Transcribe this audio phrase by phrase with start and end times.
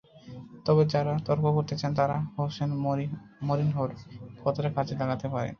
[0.65, 2.63] তবে যাঁরা তর্ক করতে চান, তাঁরা হোসে
[3.47, 3.91] মরিনহোর
[4.43, 5.49] কথাটা কাজে লাগাতে পারেন।